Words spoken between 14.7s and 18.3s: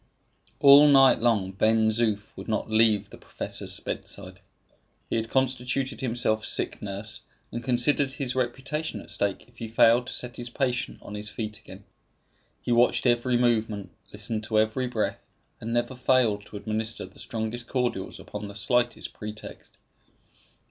breath, and never failed to administer the strongest cordials